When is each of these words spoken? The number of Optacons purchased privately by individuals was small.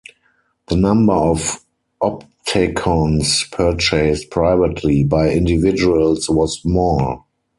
The 0.65 0.75
number 0.77 1.13
of 1.13 1.63
Optacons 2.01 3.51
purchased 3.51 4.31
privately 4.31 5.03
by 5.03 5.29
individuals 5.29 6.27
was 6.27 6.59
small. 6.59 7.27